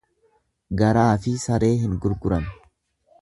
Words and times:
Garaafi 0.81 1.33
saree 1.45 1.71
hin 1.83 1.93
gurguran. 2.07 2.49